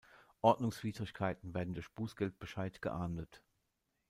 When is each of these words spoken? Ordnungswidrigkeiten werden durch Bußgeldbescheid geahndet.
Ordnungswidrigkeiten 0.41 1.53
werden 1.53 1.75
durch 1.75 1.91
Bußgeldbescheid 1.91 2.81
geahndet. 2.81 3.43